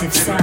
back 0.00 0.39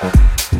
Chicago. 0.00 0.59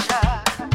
Georgia. 0.00 0.69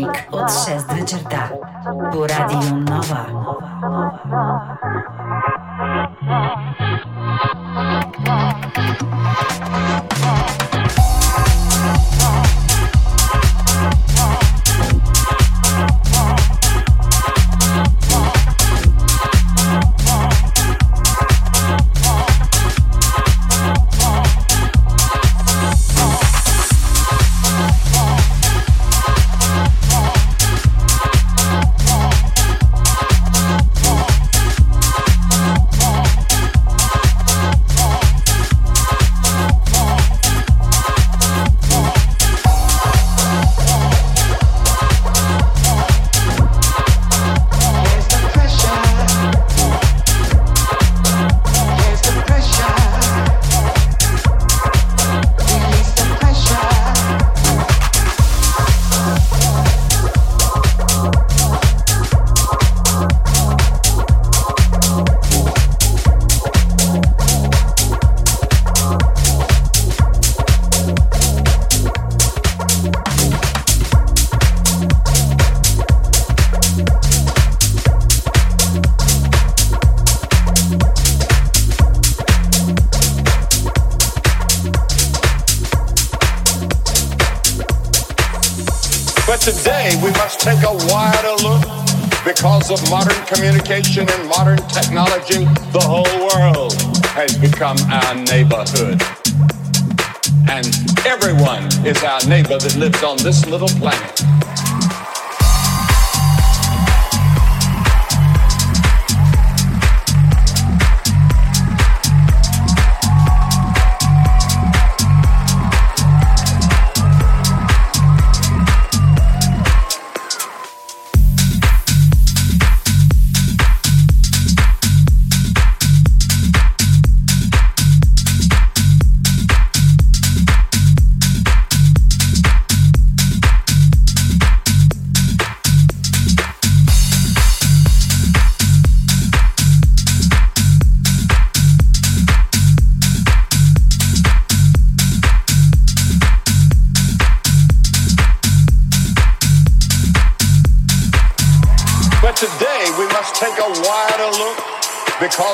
Delovnik 0.00 0.28
od 0.30 0.48
6 0.48 1.00
do 1.00 1.06
črta 1.06 1.48
po 2.12 2.26
radiju 2.26 2.76
Nova. 2.76 3.26
Nova, 3.32 3.60
nova, 3.82 4.18
nova. 4.24 4.76
Communication 93.70 94.08
and 94.08 94.28
modern 94.28 94.58
technology, 94.66 95.44
the 95.70 95.78
whole 95.78 96.02
world 96.26 96.74
has 97.14 97.38
become 97.38 97.76
our 97.88 98.14
neighborhood. 98.16 99.00
And 100.50 100.66
everyone 101.06 101.66
is 101.86 102.02
our 102.02 102.20
neighbor 102.26 102.58
that 102.58 102.74
lives 102.76 103.04
on 103.04 103.18
this 103.18 103.46
little 103.46 103.68
planet. 103.68 104.49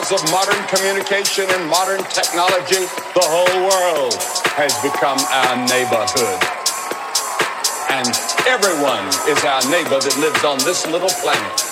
Because 0.07 0.23
of 0.23 0.31
modern 0.31 0.67
communication 0.69 1.45
and 1.51 1.69
modern 1.69 1.99
technology, 2.05 2.87
the 3.15 3.27
whole 3.27 3.59
world 3.67 4.15
has 4.55 4.73
become 4.79 5.19
our 5.19 5.57
neighborhood. 5.67 6.39
And 7.91 8.07
everyone 8.47 9.09
is 9.27 9.43
our 9.45 9.63
neighbor 9.69 9.99
that 9.99 10.17
lives 10.23 10.45
on 10.45 10.59
this 10.59 10.87
little 10.87 11.11
planet. 11.11 11.67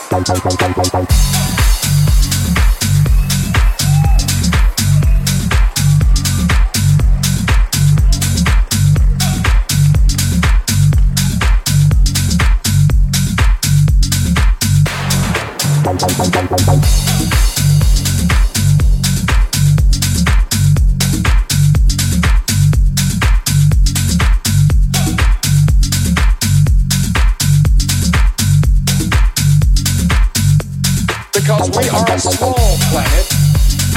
because 31.45 31.69
we 31.77 31.85
are 31.93 32.09
a 32.09 32.17
small 32.17 32.57
planet 32.89 33.29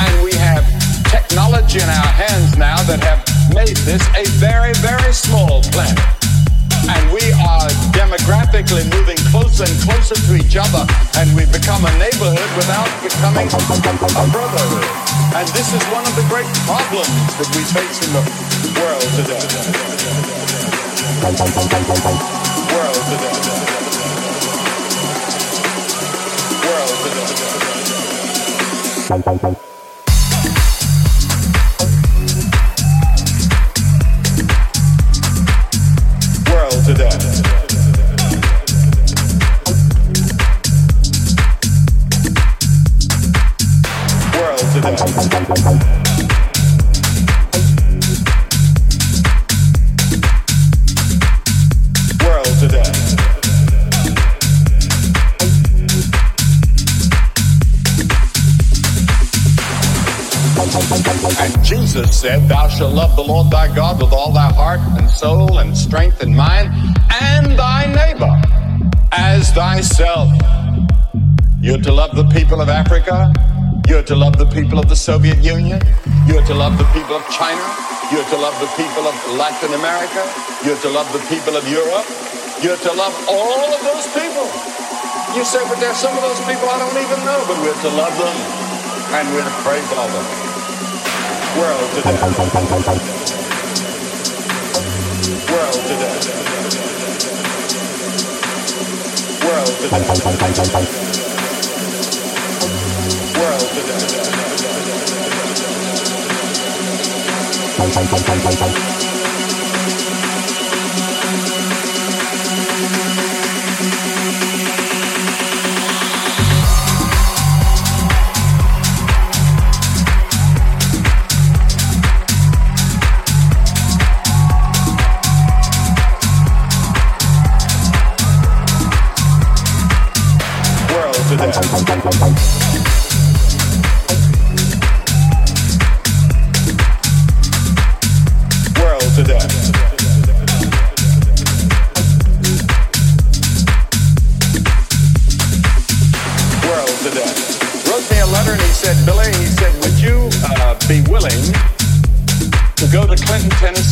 and 0.03 0.11
we 0.19 0.35
have 0.35 0.67
technology 1.07 1.79
in 1.79 1.87
our 1.87 2.11
hands 2.11 2.59
now 2.59 2.75
that 2.83 2.99
have 2.99 3.23
made 3.55 3.79
this 3.87 4.03
a 4.19 4.27
very, 4.35 4.75
very 4.83 5.15
small 5.15 5.63
planet. 5.71 5.95
And 6.91 7.07
we 7.07 7.23
are 7.39 7.71
demographically 7.95 8.83
moving 8.91 9.15
closer 9.31 9.63
and 9.63 9.79
closer 9.87 10.19
to 10.19 10.31
each 10.35 10.59
other, 10.59 10.83
and 11.15 11.31
we've 11.39 11.47
become 11.47 11.87
a 11.87 11.93
neighborhood 11.95 12.51
without 12.59 12.91
becoming 12.99 13.47
a 13.47 14.27
brotherhood. 14.27 14.87
And 15.31 15.47
this 15.55 15.71
is 15.71 15.79
one 15.95 16.03
of 16.03 16.11
the 16.19 16.27
great 16.27 16.51
problems 16.67 17.31
that 17.39 17.47
we 17.55 17.63
face 17.71 17.95
in 18.03 18.11
the 18.11 18.23
world 18.75 19.07
today. 19.15 19.39
World 22.75 23.03
today. 23.07 23.86
Bye 29.09 29.17
bye 29.19 29.37
bye. 29.41 29.76
Said, 62.17 62.49
Thou 62.49 62.67
shalt 62.67 62.95
love 62.95 63.15
the 63.15 63.21
Lord 63.21 63.51
thy 63.51 63.69
God 63.75 64.01
with 64.01 64.11
all 64.11 64.33
thy 64.33 64.49
heart 64.51 64.81
and 64.97 65.07
soul 65.07 65.59
and 65.59 65.77
strength 65.77 66.23
and 66.25 66.35
mind, 66.35 66.73
and 67.21 67.53
thy 67.53 67.85
neighbor 67.93 68.33
as 69.13 69.53
thyself. 69.53 70.25
You're 71.61 71.77
to 71.77 71.93
love 71.93 72.15
the 72.15 72.25
people 72.33 72.59
of 72.59 72.69
Africa. 72.69 73.29
You're 73.87 74.01
to 74.09 74.15
love 74.15 74.35
the 74.35 74.49
people 74.49 74.79
of 74.79 74.89
the 74.89 74.95
Soviet 74.95 75.37
Union. 75.45 75.77
You're 76.25 76.41
to 76.49 76.55
love 76.57 76.79
the 76.81 76.89
people 76.89 77.13
of 77.21 77.21
China. 77.29 77.61
You're 78.09 78.25
to 78.33 78.37
love 78.41 78.57
the 78.65 78.71
people 78.81 79.05
of 79.05 79.13
Latin 79.37 79.77
America. 79.77 80.25
You're 80.65 80.81
to 80.81 80.89
love 80.89 81.05
the 81.13 81.21
people 81.29 81.53
of 81.53 81.69
Europe. 81.69 82.07
You're 82.65 82.81
to 82.81 82.93
love 82.97 83.13
all 83.29 83.69
of 83.69 83.81
those 83.85 84.09
people. 84.17 84.49
You 85.37 85.45
say, 85.45 85.61
but 85.69 85.77
there's 85.77 86.01
some 86.01 86.17
of 86.17 86.25
those 86.25 86.41
people 86.49 86.65
I 86.65 86.81
don't 86.81 86.97
even 86.97 87.21
know, 87.21 87.45
but 87.45 87.61
we're 87.61 87.77
to 87.77 87.91
love 87.93 88.15
them 88.17 88.37
and 89.21 89.29
we're 89.37 89.45
to 89.45 89.55
pray 89.61 89.81
for 89.85 90.01
them. 90.09 90.46
World 91.57 91.89
today. 91.89 92.13
World 95.49 95.73
today. 95.87 96.17
World 99.41 99.73
today. 99.81 100.03
World 103.39 103.67
today. 103.73 104.05
World 108.19 108.49
today. 108.49 109.16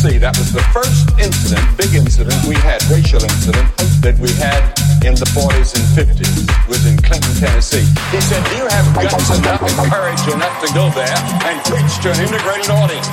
see, 0.06 0.18
that 0.18 0.38
was 0.38 0.52
the 0.52 0.62
first 0.70 1.10
incident, 1.18 1.66
big 1.74 1.90
incident 1.94 2.38
we 2.46 2.54
had, 2.62 2.78
racial 2.86 3.18
incident 3.18 3.66
that 4.06 4.14
we 4.22 4.30
had 4.38 4.62
in 5.02 5.18
the 5.18 5.26
40s 5.34 5.74
and 5.74 5.82
50s 5.98 6.46
was 6.70 6.86
in 6.86 6.94
Clinton, 7.02 7.34
Tennessee. 7.34 7.86
He 8.14 8.20
said, 8.22 8.42
Do 8.46 8.54
you 8.62 8.66
have 8.70 8.86
guts 8.94 9.30
enough 9.34 9.62
and 9.66 9.74
courage 9.90 10.22
enough 10.30 10.54
to 10.62 10.68
go 10.74 10.90
there 10.94 11.18
and 11.50 11.58
preach 11.66 11.90
to 12.06 12.14
an 12.14 12.22
integrated 12.22 12.70
audience? 12.70 13.10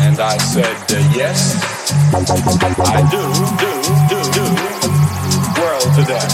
And 0.00 0.16
I 0.20 0.40
said, 0.40 0.76
uh, 0.88 0.96
Yes, 1.12 1.52
I 2.16 3.04
do, 3.12 3.20
do, 3.60 3.72
do, 4.08 4.18
do, 4.32 4.46
world 5.60 5.90
today. 6.00 6.24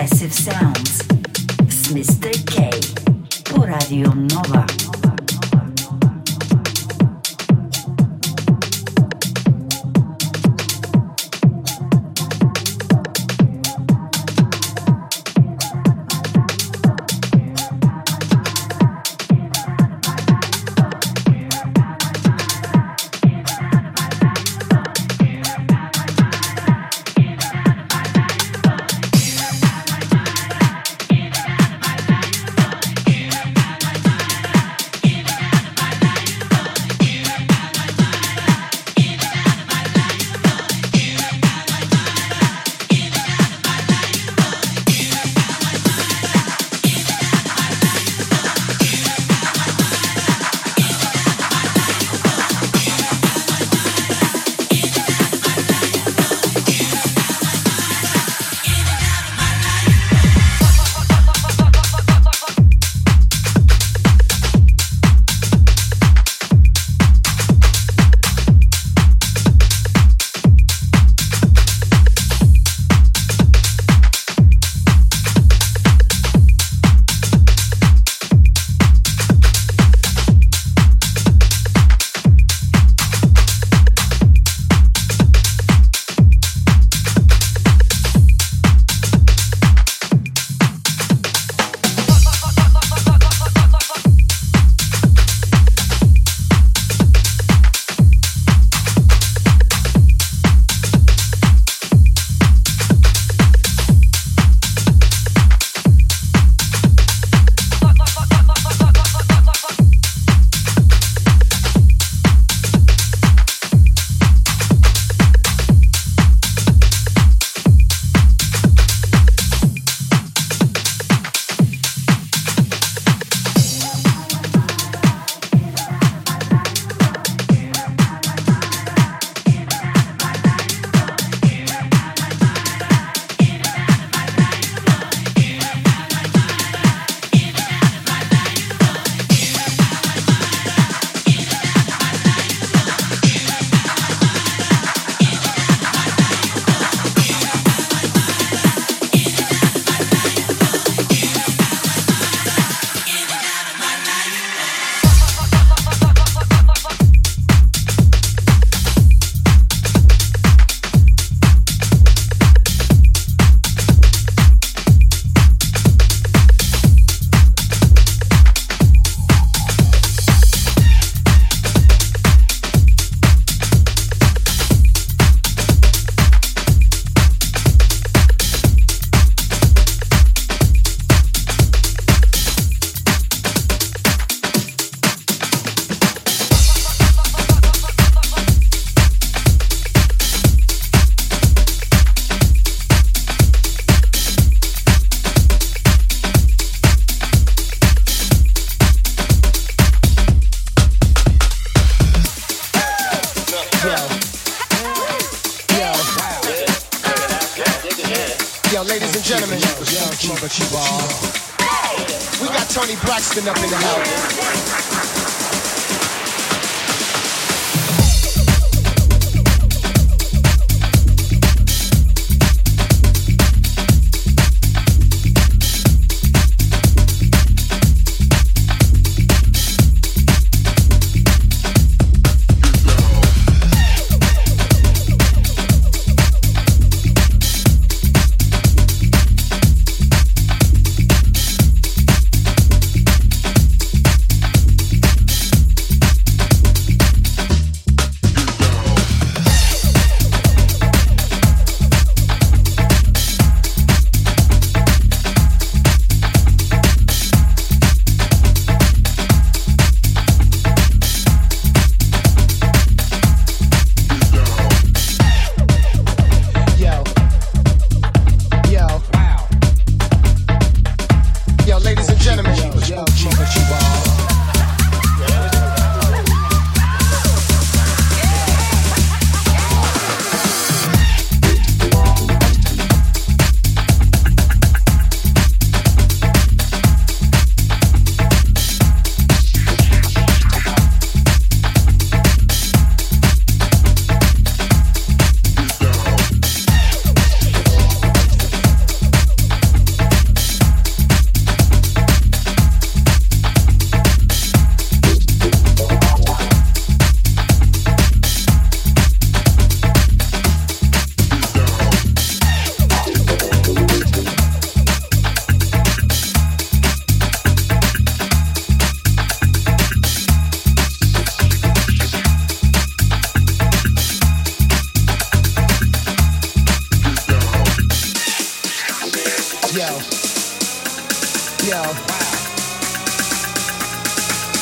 Impressive 0.00 0.32
sounds. 0.32 1.00
It's 1.58 1.92
Mr. 1.92 2.32
K. 2.46 2.70
Por 3.44 3.66
Radio 3.66 4.10
Nova. 4.14 4.69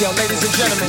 Yo, 0.00 0.12
ladies 0.12 0.44
and 0.44 0.54
gentlemen. 0.54 0.88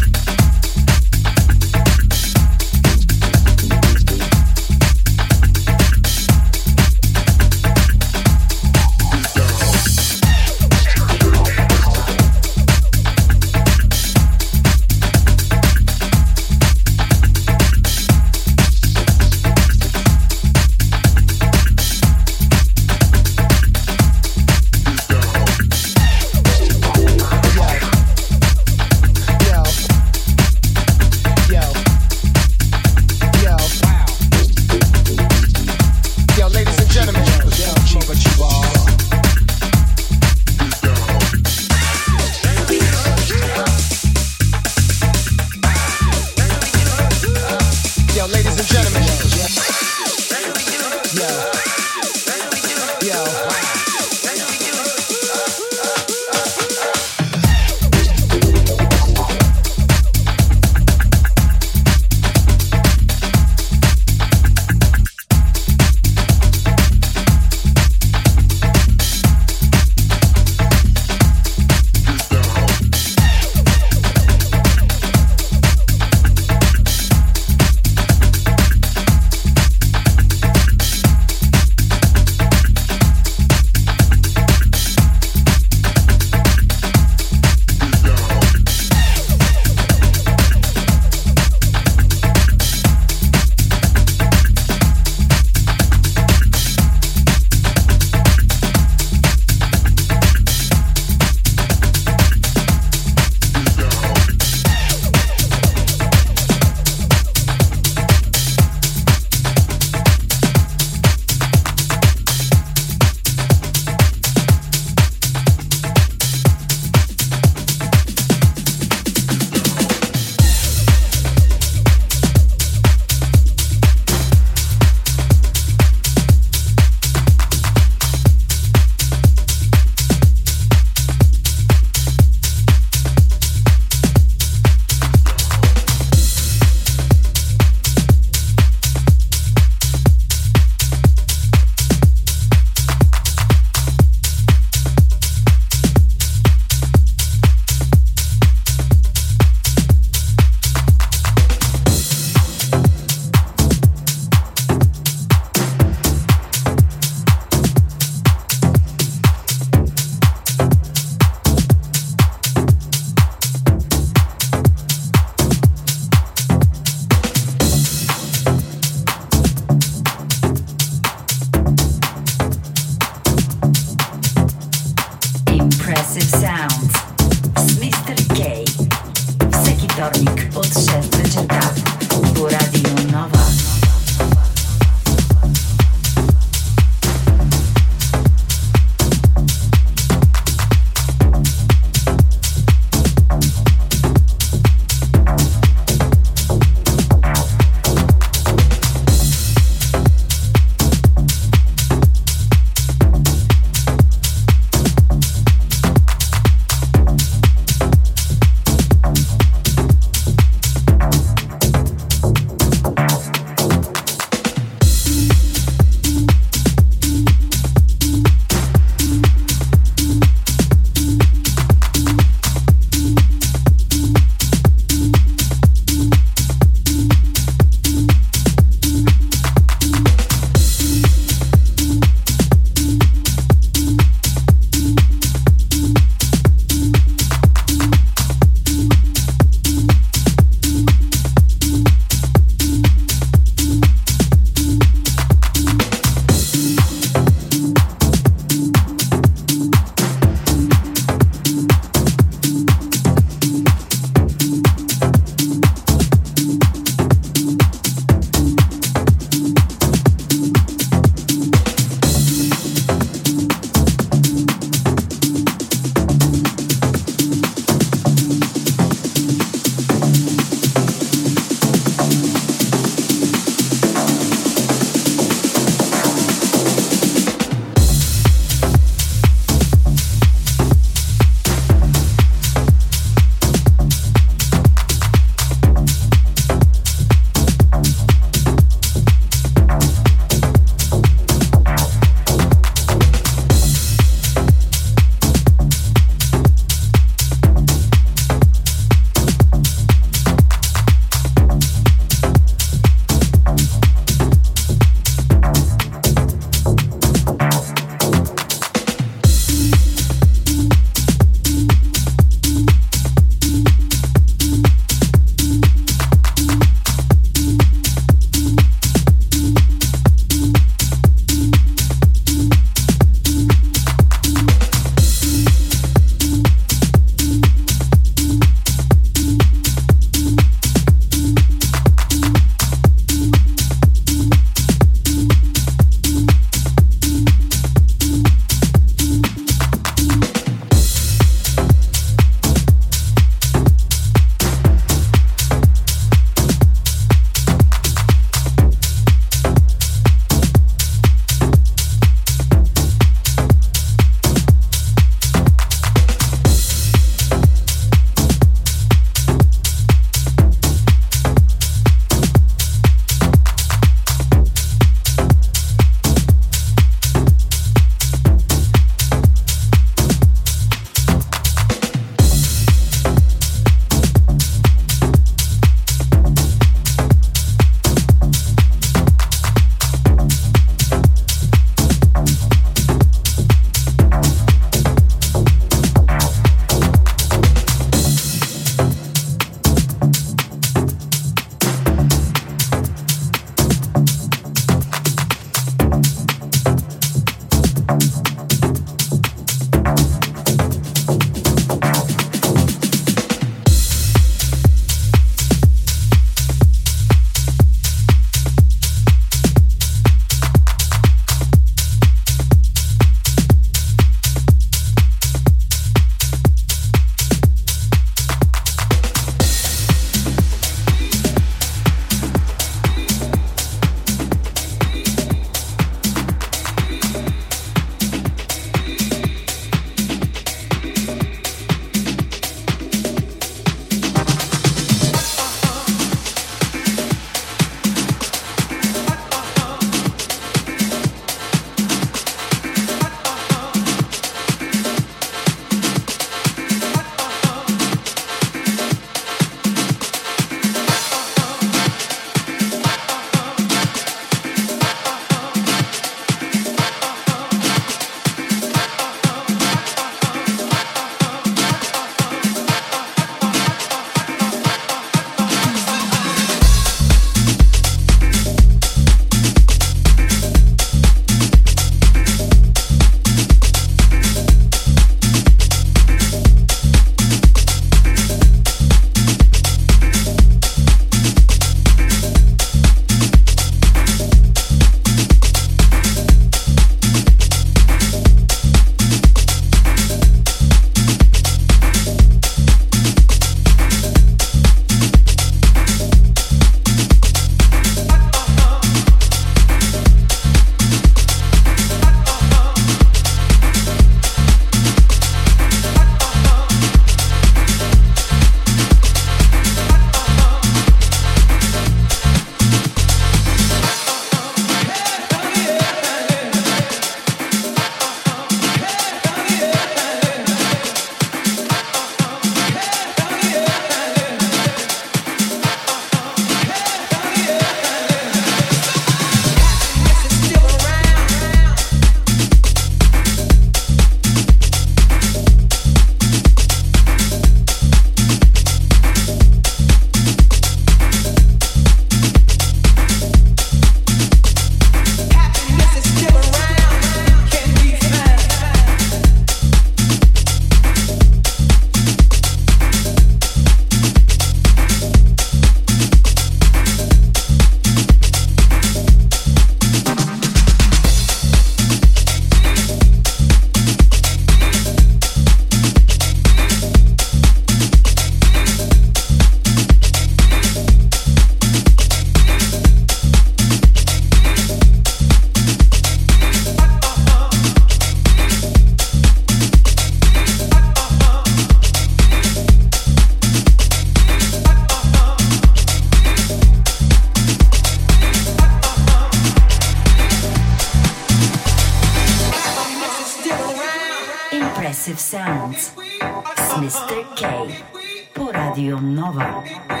S 599.51 599.63
Mr. 599.63 600.00